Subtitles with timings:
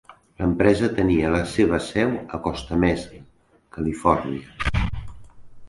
[0.43, 3.21] L'empresa tenia la seva seu a Costa Mesa,
[3.79, 5.01] Califòrnia.